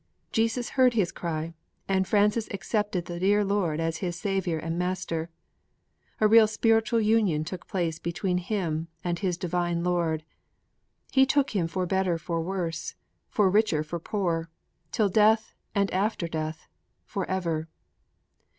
'Jesus 0.31 0.69
heard 0.69 0.95
his 0.95 1.11
cry, 1.11 1.53
and 1.87 2.07
Francis 2.07 2.47
accepted 2.49 3.05
the 3.05 3.19
dear 3.19 3.45
Lord 3.45 3.79
as 3.79 3.97
his 3.97 4.15
Saviour 4.15 4.57
and 4.57 4.79
Master. 4.79 5.29
A 6.19 6.27
real 6.27 6.47
spiritual 6.47 6.99
union 6.99 7.43
took 7.43 7.67
place 7.67 7.99
between 7.99 8.39
him 8.39 8.87
and 9.03 9.19
his 9.19 9.37
Divine 9.37 9.83
Lord. 9.83 10.23
He 11.11 11.27
took 11.27 11.51
Him 11.51 11.67
for 11.67 11.85
better 11.85 12.17
for 12.17 12.41
worse, 12.41 12.95
for 13.29 13.47
richer 13.47 13.83
for 13.83 13.99
poorer, 13.99 14.49
till 14.91 15.07
death 15.07 15.53
and 15.75 15.91
after 15.93 16.27
death, 16.27 16.65
for 17.05 17.27
ever.' 17.29 17.67